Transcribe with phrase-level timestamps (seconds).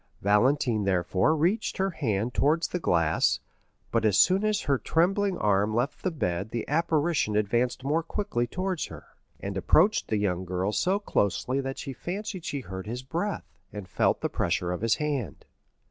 [0.23, 3.39] Valentine therefore reached her hand towards the glass,
[3.91, 8.47] but as soon as her trembling arm left the bed the apparition advanced more quickly
[8.47, 9.05] towards her,
[9.41, 13.87] and approached the young girl so closely that she fancied she heard his breath, and
[13.87, 15.45] felt the pressure of his hand.